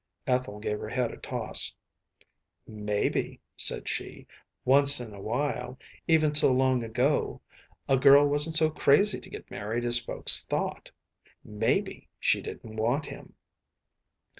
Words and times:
‚ÄĚ 0.25 0.33
Ethel 0.33 0.59
gave 0.59 0.79
her 0.79 0.89
head 0.89 1.11
a 1.11 1.17
toss. 1.17 1.75
‚ÄúMaybe,‚ÄĚ 2.67 3.39
said 3.55 3.87
she, 3.87 4.25
“once 4.65 4.99
in 4.99 5.13
a 5.13 5.21
while, 5.21 5.77
even 6.07 6.33
so 6.33 6.51
long 6.51 6.83
ago, 6.83 7.39
a 7.87 7.97
girl 7.97 8.27
wasn’t 8.27 8.55
so 8.55 8.71
crazy 8.71 9.19
to 9.21 9.29
get 9.29 9.51
married 9.51 9.85
as 9.85 9.99
folks 9.99 10.43
thought. 10.47 10.89
Maybe 11.43 12.09
she 12.19 12.41
didn’t 12.41 12.65
want 12.77 13.05
him. 13.05 13.35